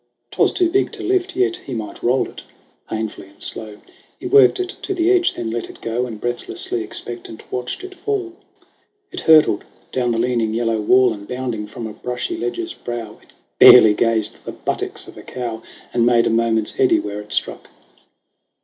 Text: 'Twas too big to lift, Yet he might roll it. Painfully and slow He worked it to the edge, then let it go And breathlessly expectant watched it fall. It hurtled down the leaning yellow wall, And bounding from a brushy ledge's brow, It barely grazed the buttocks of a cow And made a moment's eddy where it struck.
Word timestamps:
'Twas 0.31 0.51
too 0.51 0.67
big 0.67 0.91
to 0.91 1.03
lift, 1.03 1.35
Yet 1.35 1.57
he 1.57 1.75
might 1.75 2.01
roll 2.01 2.27
it. 2.27 2.41
Painfully 2.89 3.27
and 3.27 3.39
slow 3.39 3.77
He 4.19 4.25
worked 4.25 4.59
it 4.59 4.69
to 4.81 4.95
the 4.95 5.11
edge, 5.11 5.33
then 5.35 5.51
let 5.51 5.69
it 5.69 5.79
go 5.79 6.07
And 6.07 6.19
breathlessly 6.19 6.81
expectant 6.83 7.43
watched 7.51 7.83
it 7.83 7.93
fall. 7.93 8.33
It 9.11 9.19
hurtled 9.19 9.63
down 9.91 10.09
the 10.11 10.17
leaning 10.17 10.55
yellow 10.55 10.81
wall, 10.81 11.13
And 11.13 11.27
bounding 11.27 11.67
from 11.67 11.85
a 11.85 11.93
brushy 11.93 12.35
ledge's 12.35 12.73
brow, 12.73 13.19
It 13.21 13.33
barely 13.59 13.93
grazed 13.93 14.43
the 14.43 14.53
buttocks 14.53 15.07
of 15.07 15.19
a 15.19 15.21
cow 15.21 15.61
And 15.93 16.03
made 16.03 16.25
a 16.25 16.31
moment's 16.31 16.79
eddy 16.79 16.97
where 16.99 17.21
it 17.21 17.31
struck. 17.31 17.69